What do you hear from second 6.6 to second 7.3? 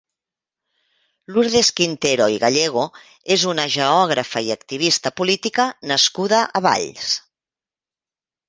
a Valls.